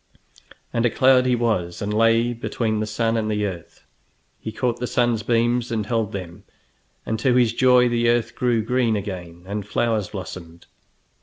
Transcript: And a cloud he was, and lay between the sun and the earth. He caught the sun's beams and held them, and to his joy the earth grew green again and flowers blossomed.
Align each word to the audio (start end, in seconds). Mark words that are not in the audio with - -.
And 0.73 0.83
a 0.83 0.89
cloud 0.89 1.27
he 1.27 1.35
was, 1.35 1.79
and 1.79 1.93
lay 1.93 2.33
between 2.33 2.79
the 2.79 2.87
sun 2.87 3.15
and 3.17 3.29
the 3.29 3.45
earth. 3.45 3.85
He 4.39 4.51
caught 4.51 4.79
the 4.79 4.87
sun's 4.87 5.21
beams 5.21 5.71
and 5.71 5.85
held 5.85 6.11
them, 6.11 6.43
and 7.05 7.19
to 7.19 7.35
his 7.35 7.53
joy 7.53 7.87
the 7.87 8.09
earth 8.09 8.33
grew 8.33 8.63
green 8.63 8.95
again 8.95 9.43
and 9.45 9.63
flowers 9.63 10.09
blossomed. 10.09 10.65